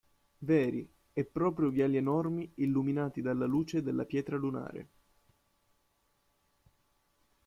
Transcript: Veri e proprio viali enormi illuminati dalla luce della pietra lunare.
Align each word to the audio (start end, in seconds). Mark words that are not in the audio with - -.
Veri 0.39 0.91
e 1.13 1.25
proprio 1.25 1.69
viali 1.69 1.95
enormi 1.95 2.51
illuminati 2.55 3.21
dalla 3.21 3.45
luce 3.45 3.83
della 3.83 4.03
pietra 4.03 4.35
lunare. 4.35 4.89